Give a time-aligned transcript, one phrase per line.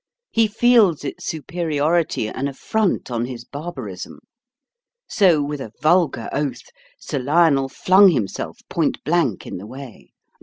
[0.31, 4.17] He feels its superiority an affront on his barbarism.
[5.07, 6.63] So, with a vulgar oath,
[6.97, 10.09] Sir Lionel flung himself point blank in the way.